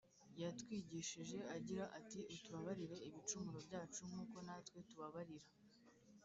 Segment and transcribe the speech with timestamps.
[0.41, 5.47] yatwigishije agira ati utubabarire ibicumuro byacu, nk’uko natwe tubabarira